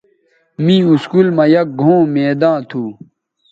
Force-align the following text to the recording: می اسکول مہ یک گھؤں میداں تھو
می 0.63 0.75
اسکول 0.91 1.27
مہ 1.35 1.45
یک 1.53 1.67
گھؤں 1.81 2.01
میداں 2.13 2.59
تھو 2.69 2.83